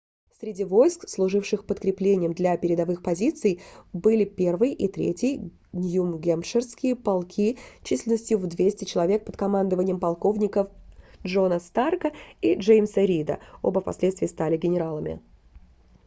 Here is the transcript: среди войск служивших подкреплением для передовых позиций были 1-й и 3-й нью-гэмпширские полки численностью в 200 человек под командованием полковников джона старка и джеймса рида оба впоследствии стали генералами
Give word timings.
среди 0.39 0.63
войск 0.63 1.07
служивших 1.07 1.63
подкреплением 1.67 2.33
для 2.33 2.57
передовых 2.57 3.03
позиций 3.03 3.61
были 3.93 4.25
1-й 4.25 4.73
и 4.73 4.91
3-й 4.91 5.51
нью-гэмпширские 5.73 6.95
полки 6.95 7.59
численностью 7.83 8.39
в 8.39 8.47
200 8.47 8.85
человек 8.85 9.25
под 9.25 9.37
командованием 9.37 9.99
полковников 9.99 10.71
джона 11.23 11.59
старка 11.59 12.13
и 12.41 12.55
джеймса 12.55 13.01
рида 13.05 13.39
оба 13.61 13.79
впоследствии 13.79 14.25
стали 14.25 14.57
генералами 14.57 15.21